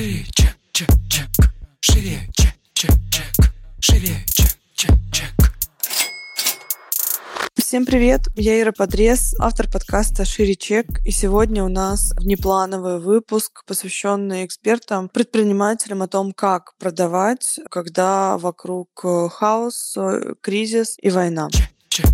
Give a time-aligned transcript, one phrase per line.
[0.00, 1.28] Шире, чек, чек, чек.
[1.80, 3.52] Шире, чек, чек, чек.
[3.80, 5.30] Шире, чек, чек, чек.
[7.54, 13.62] Всем привет, я Ира Подрез, автор подкаста «Шире чек», и сегодня у нас внеплановый выпуск,
[13.66, 21.50] посвященный экспертам, предпринимателям о том, как продавать, когда вокруг э, хаос, э, кризис и война.
[21.50, 22.06] Чек, чек,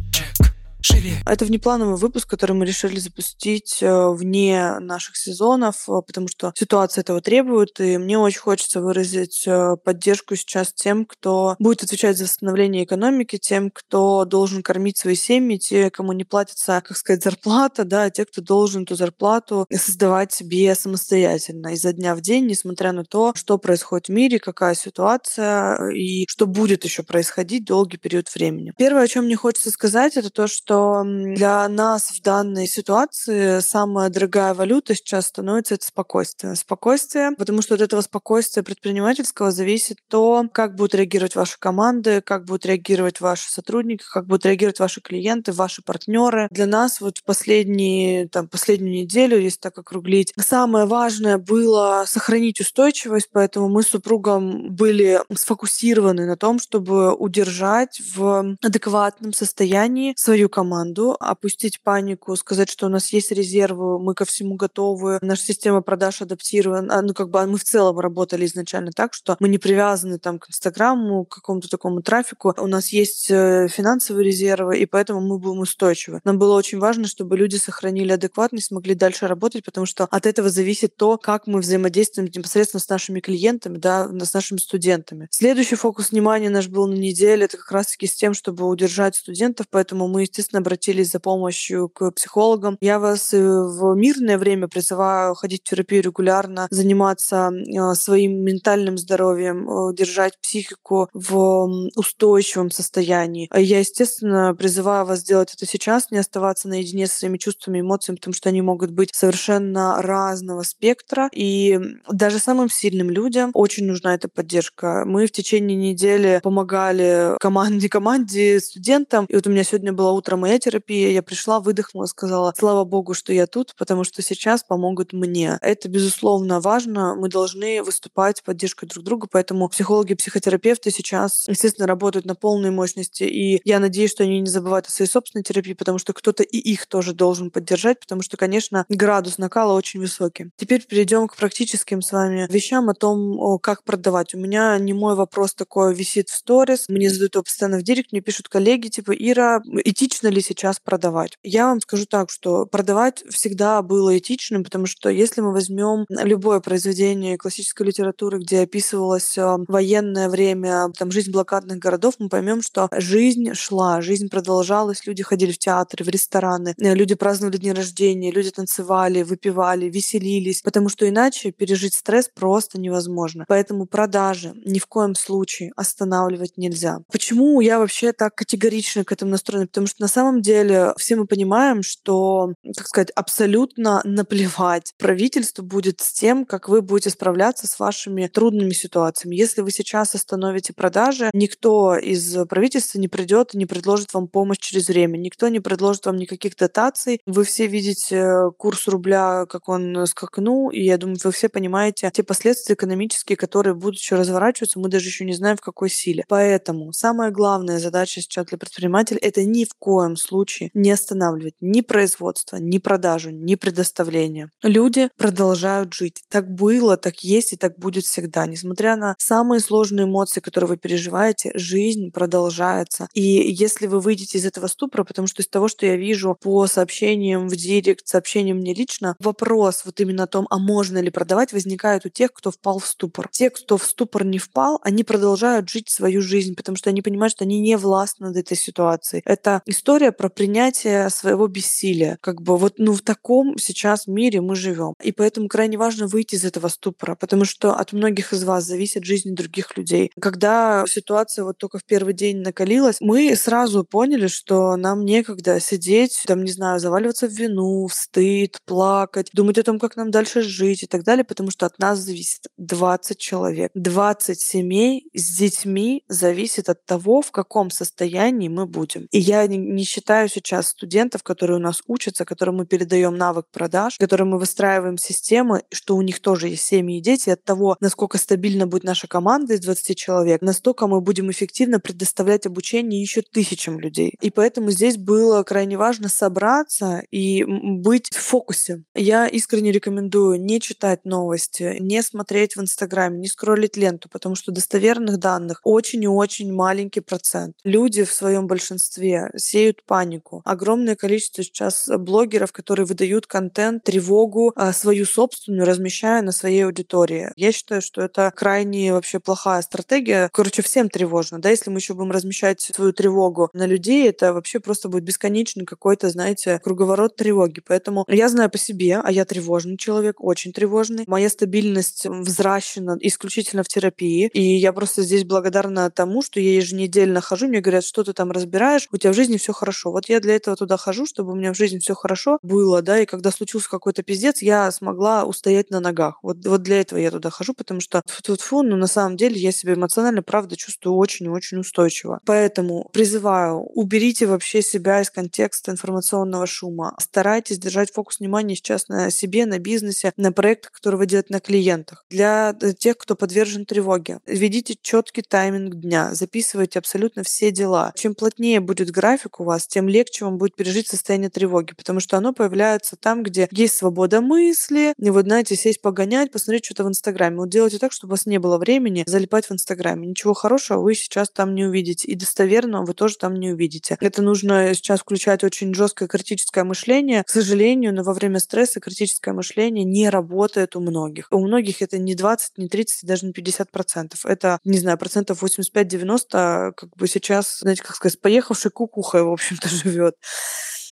[0.87, 1.15] Шире.
[1.27, 7.03] Это внеплановый выпуск, который мы решили запустить э, вне наших сезонов, э, потому что ситуация
[7.03, 12.25] этого требует, и мне очень хочется выразить э, поддержку сейчас тем, кто будет отвечать за
[12.25, 17.85] восстановление экономики, тем, кто должен кормить свои семьи, те, кому не платится, как сказать, зарплата,
[17.85, 23.05] да, те, кто должен эту зарплату создавать себе самостоятельно изо дня в день, несмотря на
[23.05, 28.73] то, что происходит в мире, какая ситуация и что будет еще происходить долгий период времени.
[28.79, 33.61] Первое, о чем мне хочется сказать, это то, что что для нас в данной ситуации
[33.61, 36.55] самая дорогая валюта сейчас становится это спокойствие.
[36.55, 42.45] Спокойствие, потому что от этого спокойствия предпринимательского зависит то, как будут реагировать ваши команды, как
[42.45, 46.49] будут реагировать ваши сотрудники, как будут реагировать ваши клиенты, ваши партнеры.
[46.51, 52.61] Для нас вот в последние, там, последнюю неделю, если так округлить, самое важное было сохранить
[52.61, 60.51] устойчивость, поэтому мы с супругом были сфокусированы на том, чтобы удержать в адекватном состоянии свою
[60.57, 65.83] команду опустить панику, сказать, что у нас есть резервы, мы ко всему готовы, наша система
[65.83, 70.19] продаж адаптирована, ну как бы мы в целом работали изначально так, что мы не привязаны
[70.19, 75.21] там к Инстаграму, к какому-то такому трафику, у нас есть э, финансовые резервы, и поэтому
[75.21, 76.23] мы будем устойчивы.
[76.25, 80.49] Нам было очень важно, чтобы люди сохранили адекватность, смогли дальше работать, потому что от этого
[80.49, 85.29] зависит то, как мы взаимодействуем непосредственно с нашими клиентами, да, с нашими студентами.
[85.31, 89.67] Следующий фокус внимания наш был на неделе, это как раз-таки с тем, чтобы удержать студентов,
[89.69, 92.77] поэтому мы, естественно, естественно, обратились за помощью к психологам.
[92.81, 98.99] Я вас э, в мирное время призываю ходить в терапию регулярно, заниматься э, своим ментальным
[98.99, 103.49] здоровьем, э, держать психику в устойчивом состоянии.
[103.55, 108.35] Я, естественно, призываю вас сделать это сейчас, не оставаться наедине со своими чувствами, эмоциями, потому
[108.35, 111.29] что они могут быть совершенно разного спектра.
[111.33, 111.79] И
[112.11, 115.05] даже самым сильным людям очень нужна эта поддержка.
[115.07, 119.27] Мы в течение недели помогали команде, команде, студентам.
[119.27, 123.33] И вот у меня сегодня было моя терапия, я пришла, выдохнула, сказала, слава богу, что
[123.33, 125.59] я тут, потому что сейчас помогут мне.
[125.61, 127.15] Это, безусловно, важно.
[127.15, 133.25] Мы должны выступать поддержкой друг друга, поэтому психологи, психотерапевты сейчас, естественно, работают на полной мощности,
[133.25, 136.59] и я надеюсь, что они не забывают о своей собственной терапии, потому что кто-то и
[136.59, 140.51] их тоже должен поддержать, потому что, конечно, градус накала очень высокий.
[140.57, 144.35] Теперь перейдем к практическим с вами вещам о том, как продавать.
[144.35, 148.13] У меня не мой вопрос такой висит в сторис, мне задают его постоянно в директ,
[148.13, 151.39] мне пишут коллеги, типа, Ира, этично ли сейчас продавать?
[151.43, 156.61] Я вам скажу так, что продавать всегда было этичным, потому что если мы возьмем любое
[156.61, 162.89] произведение классической литературы, где описывалось а, военное время, там, жизнь блокадных городов, мы поймем, что
[162.97, 168.31] жизнь шла, жизнь продолжалась, люди ходили в театры, в рестораны, э, люди праздновали дни рождения,
[168.31, 173.45] люди танцевали, выпивали, веселились, потому что иначе пережить стресс просто невозможно.
[173.49, 176.99] Поэтому продажи ни в коем случае останавливать нельзя.
[177.11, 179.67] Почему я вообще так категорично к этому настроена?
[179.67, 186.01] Потому что на самом деле все мы понимаем, что, как сказать, абсолютно наплевать правительству будет
[186.01, 189.37] с тем, как вы будете справляться с вашими трудными ситуациями.
[189.37, 194.59] Если вы сейчас остановите продажи, никто из правительства не придет и не предложит вам помощь
[194.59, 197.21] через время, никто не предложит вам никаких дотаций.
[197.27, 202.23] Вы все видите курс рубля, как он скакнул, и я думаю, вы все понимаете те
[202.23, 206.25] последствия экономические, которые будут еще разворачиваться, мы даже еще не знаем, в какой силе.
[206.29, 211.81] Поэтому самая главная задача сейчас для предпринимателя— это ни в коем случае не останавливать ни
[211.81, 214.51] производство, ни продажу, ни предоставление.
[214.63, 216.23] Люди продолжают жить.
[216.29, 218.47] Так было, так есть и так будет всегда.
[218.47, 223.09] Несмотря на самые сложные эмоции, которые вы переживаете, жизнь продолжается.
[223.15, 226.67] И если вы выйдете из этого ступора, потому что из того, что я вижу по
[226.67, 231.53] сообщениям в директ, сообщениям мне лично, вопрос вот именно о том, а можно ли продавать,
[231.53, 233.29] возникает у тех, кто впал в ступор.
[233.31, 237.33] Те, кто в ступор не впал, они продолжают жить свою жизнь, потому что они понимают,
[237.33, 239.23] что они не властны над этой ситуацией.
[239.25, 242.19] Это история история про принятие своего бессилия.
[242.21, 244.93] Как бы вот ну в таком сейчас мире мы живем.
[245.03, 249.05] И поэтому крайне важно выйти из этого ступора, потому что от многих из вас зависит
[249.05, 250.11] жизнь других людей.
[250.21, 256.23] Когда ситуация вот только в первый день накалилась, мы сразу поняли, что нам некогда сидеть,
[256.27, 260.43] там, не знаю, заваливаться в вину, в стыд, плакать, думать о том, как нам дальше
[260.43, 263.71] жить и так далее, потому что от нас зависит 20 человек.
[263.75, 269.07] 20 семей с детьми зависит от того, в каком состоянии мы будем.
[269.11, 273.97] И я не считаю сейчас студентов, которые у нас учатся, которым мы передаем навык продаж,
[273.99, 277.31] которым мы выстраиваем системы, что у них тоже есть семьи и дети.
[277.31, 282.47] От того, насколько стабильно будет наша команда из 20 человек, настолько мы будем эффективно предоставлять
[282.47, 284.15] обучение еще тысячам людей.
[284.21, 288.83] И поэтому здесь было крайне важно собраться и быть в фокусе.
[288.95, 294.53] Я искренне рекомендую не читать новости, не смотреть в Инстаграме, не скроллить ленту, потому что
[294.53, 297.55] достоверных данных очень и очень маленький процент.
[297.65, 300.43] Люди в своем большинстве сеют панику.
[300.45, 307.33] Огромное количество сейчас блогеров, которые выдают контент, тревогу а, свою собственную, размещая на своей аудитории.
[307.37, 310.29] Я считаю, что это крайне вообще плохая стратегия.
[310.33, 311.41] Короче, всем тревожно.
[311.41, 315.65] Да, если мы еще будем размещать свою тревогу на людей, это вообще просто будет бесконечный
[315.65, 317.63] какой-то, знаете, круговорот тревоги.
[317.67, 321.05] Поэтому я знаю по себе, а я тревожный человек, очень тревожный.
[321.07, 324.29] Моя стабильность взращена исключительно в терапии.
[324.33, 328.31] И я просто здесь благодарна тому, что я еженедельно хожу, мне говорят, что ты там
[328.33, 329.91] разбираешь, у тебя в жизни все хорошо.
[329.91, 333.01] Вот я для этого туда хожу, чтобы у меня в жизни все хорошо было, да,
[333.01, 336.19] и когда случился какой-то пиздец, я смогла устоять на ногах.
[336.23, 339.37] Вот, вот для этого я туда хожу, потому что тут фу, ну на самом деле
[339.41, 342.21] я себя эмоционально, правда, чувствую очень-очень устойчиво.
[342.25, 346.95] Поэтому призываю, уберите вообще себя из контекста информационного шума.
[347.01, 351.41] Старайтесь держать фокус внимания сейчас на себе, на бизнесе, на проектах, которые вы делаете на
[351.41, 352.05] клиентах.
[352.11, 357.93] Для э, тех, кто подвержен тревоге, введите четкий тайминг дня, записывайте абсолютно все дела.
[357.97, 362.17] Чем плотнее будет график у вас, тем легче вам будет пережить состояние тревоги, потому что
[362.17, 366.89] оно появляется там, где есть свобода мысли, и вот, знаете, сесть погонять, посмотреть что-то в
[366.89, 367.37] Инстаграме.
[367.37, 370.09] Вот делайте так, чтобы у вас не было времени залипать в Инстаграме.
[370.09, 373.97] Ничего хорошего вы сейчас там не увидите, и достоверного вы тоже там не увидите.
[374.01, 377.23] Это нужно сейчас включать очень жесткое критическое мышление.
[377.25, 381.29] К сожалению, но во время стресса критическое мышление не работает у многих.
[381.31, 384.27] У многих это не 20, не 30, даже не 50 процентов.
[384.27, 389.69] Это, не знаю, процентов 85-90 как бы сейчас, знаете, как сказать, поехавший кукухой, в общем-то,
[389.69, 390.15] живет.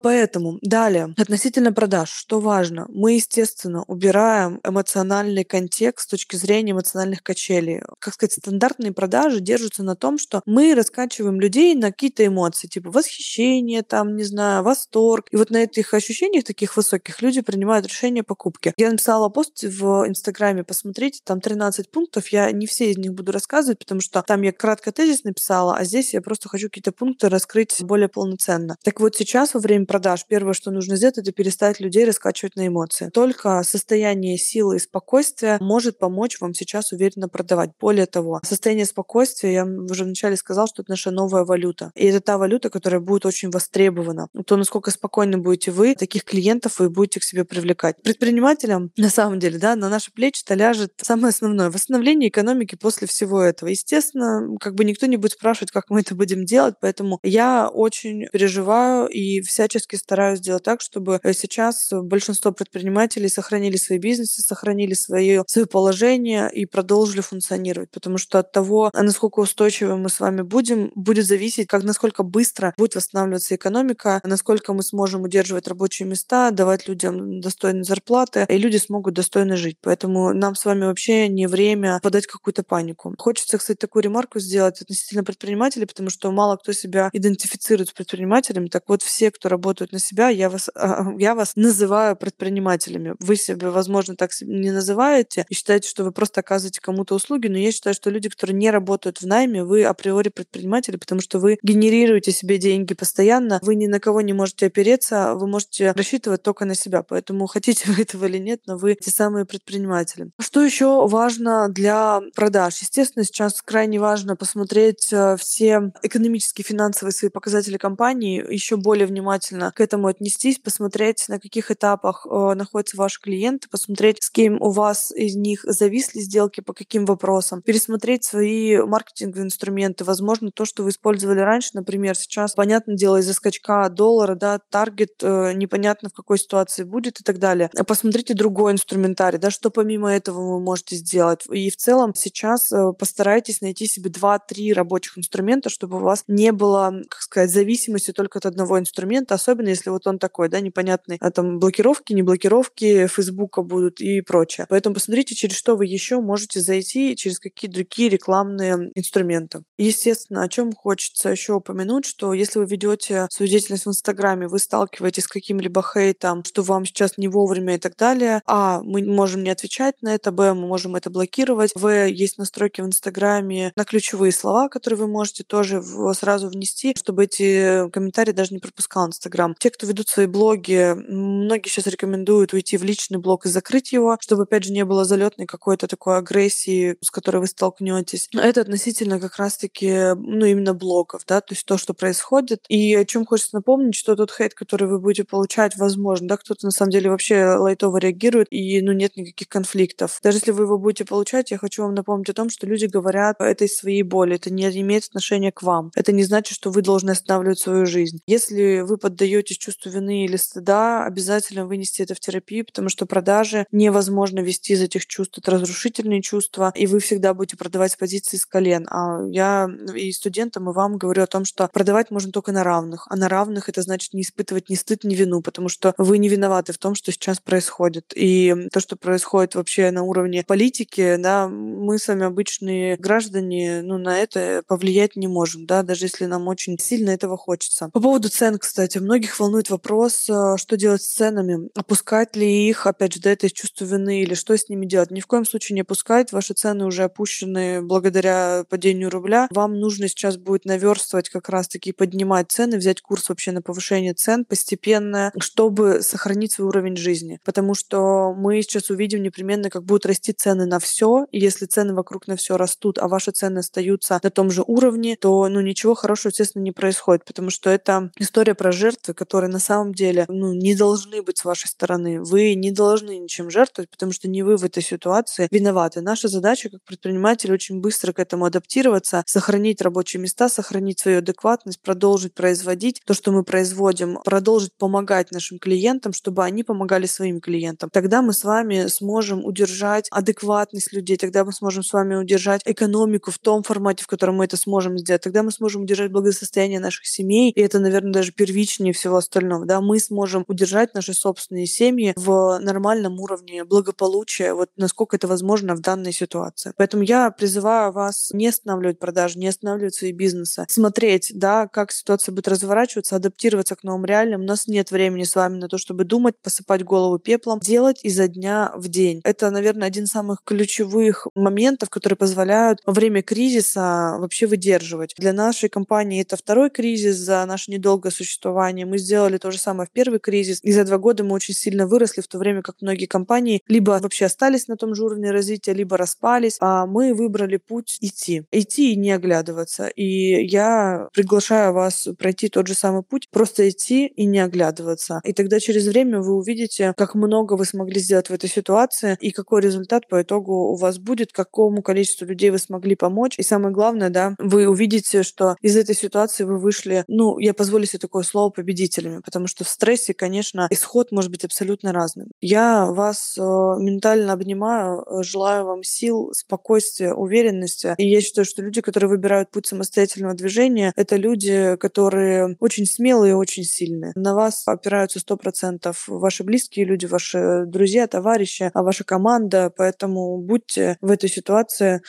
[0.01, 7.23] Поэтому далее, относительно продаж, что важно, мы, естественно, убираем эмоциональный контекст с точки зрения эмоциональных
[7.23, 7.81] качелей.
[7.99, 12.89] Как сказать, стандартные продажи держатся на том, что мы раскачиваем людей на какие-то эмоции, типа
[12.91, 15.27] восхищение, там, не знаю, восторг.
[15.31, 18.73] И вот на этих ощущениях таких высоких люди принимают решение покупки.
[18.77, 23.31] Я написала пост в Инстаграме, посмотрите, там 13 пунктов, я не все из них буду
[23.31, 27.29] рассказывать, потому что там я кратко тезис написала, а здесь я просто хочу какие-то пункты
[27.29, 28.77] раскрыть более полноценно.
[28.83, 32.65] Так вот сейчас во время продаж первое, что нужно сделать, это перестать людей раскачивать на
[32.65, 33.09] эмоции.
[33.13, 37.71] Только состояние силы и спокойствия может помочь вам сейчас уверенно продавать.
[37.77, 41.91] Более того, состояние спокойствия, я уже вначале сказала, что это наша новая валюта.
[41.95, 44.29] И это та валюта, которая будет очень востребована.
[44.47, 48.01] То, насколько спокойны будете вы, таких клиентов вы будете к себе привлекать.
[48.01, 53.41] Предпринимателям, на самом деле, да, на наши плечи-то ляжет самое основное— восстановление экономики после всего
[53.41, 53.67] этого.
[53.67, 58.27] Естественно, как бы никто не будет спрашивать, как мы это будем делать, поэтому я очень
[58.31, 64.41] переживаю и всячески всячески стараюсь сделать так, чтобы э, сейчас большинство предпринимателей сохранили свои бизнесы,
[64.41, 67.89] сохранили свое, свое положение и продолжили функционировать.
[67.91, 72.73] Потому что от того, насколько устойчивы мы с вами будем, будет зависеть, как насколько быстро
[72.77, 78.77] будет восстанавливаться экономика, насколько мы сможем удерживать рабочие места, давать людям достойные зарплаты, и люди
[78.77, 79.77] смогут достойно жить.
[79.81, 83.13] Поэтому нам с вами вообще не время подать какую-то панику.
[83.17, 88.67] Хочется, кстати, такую ремарку сделать относительно предпринимателей, потому что мало кто себя идентифицирует с предпринимателями.
[88.67, 93.15] Так вот, все, кто работает работают на себя, я вас, а, я вас называю предпринимателями.
[93.19, 97.57] Вы себя, возможно, так не называете и считаете, что вы просто оказываете кому-то услуги, но
[97.57, 101.57] я считаю, что люди, которые не работают в найме, вы априори предприниматели, потому что вы
[101.63, 106.65] генерируете себе деньги постоянно, вы ни на кого не можете опереться, вы можете рассчитывать только
[106.65, 107.03] на себя.
[107.03, 110.31] Поэтому хотите вы этого или нет, но вы те самые предприниматели.
[110.41, 112.81] Что еще важно для продаж?
[112.81, 119.60] Естественно, сейчас крайне важно посмотреть э, все экономические, финансовые свои показатели компании еще более внимательно
[119.61, 124.61] внимательно к этому отнестись, посмотреть, на каких этапах э, находятся ваши клиенты, посмотреть, с кем
[124.61, 130.03] у вас из них зависли сделки, по каким вопросам, пересмотреть свои маркетинговые инструменты.
[130.03, 135.21] Возможно, то, что вы использовали раньше, например, сейчас, понятное дело, из-за скачка доллара, да, таргет
[135.21, 137.69] э, непонятно в какой ситуации будет и так далее.
[137.87, 141.41] Посмотрите другой инструментарий, да, что помимо этого вы можете сделать.
[141.51, 146.51] И в целом сейчас э, постарайтесь найти себе 2-3 рабочих инструмента, чтобы у вас не
[146.51, 150.61] было, как сказать, зависимости только от одного инструмента, особенно особенно если вот он такой, да,
[150.61, 154.65] непонятный, а там блокировки, не блокировки Фейсбука будут и прочее.
[154.69, 159.63] Поэтому посмотрите, через что вы еще можете зайти, через какие другие рекламные инструменты.
[159.77, 164.59] Естественно, о чем хочется еще упомянуть, что если вы ведете свою деятельность в Инстаграме, вы
[164.59, 169.43] сталкиваетесь с каким-либо хейтом, что вам сейчас не вовремя и так далее, а мы можем
[169.43, 173.83] не отвечать на это, б, мы можем это блокировать, в, есть настройки в Инстаграме на
[173.83, 179.30] ключевые слова, которые вы можете тоже сразу внести, чтобы эти комментарии даже не пропускал Инстаграм.
[179.59, 184.17] Те, кто ведут свои блоги, многие сейчас рекомендуют уйти в личный блог и закрыть его,
[184.19, 188.29] чтобы, опять же, не было залетной какой-то такой агрессии, с которой вы столкнетесь.
[188.33, 192.65] Это относительно как раз-таки, ну, именно блогов, да, то есть то, что происходит.
[192.67, 196.65] И о чем хочется напомнить, что тот хейт, который вы будете получать, возможно, да, кто-то
[196.65, 200.19] на самом деле вообще лайтово реагирует, и, ну, нет никаких конфликтов.
[200.23, 203.35] Даже если вы его будете получать, я хочу вам напомнить о том, что люди говорят
[203.39, 204.35] этой своей боли.
[204.35, 205.91] Это не имеет отношения к вам.
[205.95, 208.19] Это не значит, что вы должны останавливать свою жизнь.
[208.27, 213.67] Если вы поддаетесь чувству вины или стыда, обязательно вынести это в терапию, потому что продажи
[213.71, 215.37] невозможно вести из этих чувств.
[215.37, 218.87] Это разрушительные чувства, и вы всегда будете продавать с позиции с колен.
[218.89, 223.05] А я и студентам, и вам говорю о том, что продавать можно только на равных.
[223.11, 226.27] А на равных это значит не испытывать ни стыд, ни вину, потому что вы не
[226.27, 228.11] виноваты в том, что сейчас происходит.
[228.15, 233.99] И то, что происходит вообще на уровне политики, да, мы с вами обычные граждане, ну,
[233.99, 237.89] на это повлиять не можем, да, даже если нам очень сильно этого хочется.
[237.93, 242.87] По поводу цен, кстати, многих волнует вопрос, э, что делать с ценами, опускать ли их,
[242.87, 245.11] опять же, да, это из чувства вины или что с ними делать.
[245.11, 249.49] Ни в коем случае не опускать, ваши цены уже опущены благодаря падению рубля.
[249.51, 254.45] Вам нужно сейчас будет наверстывать как раз-таки поднимать цены, взять курс вообще на повышение цен
[254.45, 257.41] постепенно, чтобы сохранить свой уровень жизни.
[257.43, 261.25] Потому что мы сейчас увидим непременно, как будут расти цены на все.
[261.33, 265.17] И если цены вокруг на все растут, а ваши цены остаются на том же уровне,
[265.19, 267.25] то ну, ничего хорошего, естественно, не происходит.
[267.25, 268.71] Потому что это история про
[269.01, 272.21] жертвы, которые на самом деле ну, не должны быть с вашей стороны.
[272.21, 276.01] Вы не должны ничем жертвовать, потому что не вы в этой ситуации виноваты.
[276.01, 281.81] Наша задача как предприниматель очень быстро к этому адаптироваться, сохранить рабочие места, сохранить свою адекватность,
[281.81, 287.89] продолжить производить то, что мы производим, продолжить помогать нашим клиентам, чтобы они помогали своим клиентам.
[287.91, 293.31] Тогда мы с вами сможем удержать адекватность людей, тогда мы сможем с вами удержать экономику
[293.31, 295.23] в том формате, в котором мы это сможем сделать.
[295.23, 299.65] Тогда мы сможем удержать благосостояние наших семей, и это, наверное, даже первичнее всего остального.
[299.65, 299.81] Да?
[299.81, 305.81] Мы сможем удержать наши собственные семьи в нормальном уровне благополучия, вот насколько это возможно в
[305.81, 306.73] данной ситуации.
[306.77, 312.33] Поэтому я призываю вас не останавливать продажи, не останавливать свои бизнесы, смотреть, да, как ситуация
[312.33, 314.41] будет разворачиваться, адаптироваться к новым реалиям.
[314.41, 318.27] У нас нет времени с вами на то, чтобы думать, посыпать голову пеплом, делать изо
[318.27, 319.21] дня в день.
[319.23, 325.13] Это, наверное, один из самых ключевых моментов, которые позволяют во время кризиса вообще выдерживать.
[325.17, 328.80] Для нашей компании это второй кризис за наше недолгое существование.
[328.85, 331.87] Мы сделали то же самое в первый кризис, и за два года мы очень сильно
[331.87, 335.73] выросли, в то время как многие компании либо вообще остались на том же уровне развития,
[335.73, 338.43] либо распались, а мы выбрали путь идти.
[338.51, 339.87] Идти и не оглядываться.
[339.87, 345.21] И я приглашаю вас пройти тот же самый путь, просто идти и не оглядываться.
[345.23, 349.31] И тогда через время вы увидите, как много вы смогли сделать в этой ситуации и
[349.31, 353.35] какой результат по итогу у вас будет, какому количеству людей вы смогли помочь.
[353.37, 357.85] И самое главное, да, вы увидите, что из этой ситуации вы вышли, ну, я позволю
[357.85, 362.27] себе такое слово, победителями, потому что в стрессе, конечно, исход может быть абсолютно разным.
[362.39, 367.95] Я вас э, ментально обнимаю, э, желаю вам сил, спокойствия, уверенности.
[367.97, 373.31] И я считаю, что люди, которые выбирают путь самостоятельного движения, это люди, которые очень смелые
[373.31, 374.13] и очень сильные.
[374.15, 379.71] На вас опираются сто процентов ваши близкие люди, ваши друзья, товарищи, а ваша команда.
[379.75, 382.01] Поэтому будьте в этой ситуации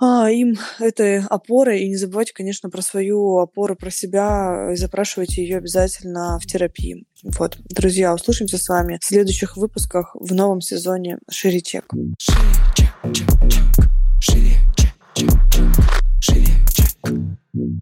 [0.00, 5.36] а, им этой опорой и не забывайте, конечно, про свою опору, про себя и запрашивать
[5.36, 7.04] ее обязательно в терапии.
[7.22, 11.84] Вот, друзья, услышимся с вами в следующих выпусках в новом сезоне Шире чек.
[12.18, 12.38] Шире
[12.74, 13.64] чек, чек, чек.
[14.20, 15.30] Шире чек.
[16.20, 17.80] Шире чек.